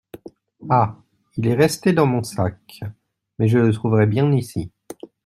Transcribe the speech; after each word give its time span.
Ah! 0.67 0.97
il 1.37 1.45
est 1.47 1.53
resté 1.53 1.93
dans 1.93 2.07
mon 2.07 2.23
sac; 2.23 2.79
mais 3.37 3.47
je 3.47 3.69
trouverai 3.71 4.07
bien 4.07 4.31
ici… 4.31 4.71